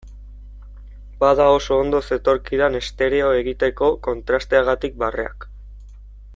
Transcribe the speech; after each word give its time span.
Bada 1.23 1.45
oso 1.57 1.77
ondo 1.81 1.99
zetorkidan 2.15 2.79
estereo 2.81 3.29
egiteko, 3.43 3.93
kontrasteagatik 4.09 5.01
barreak. 5.05 5.51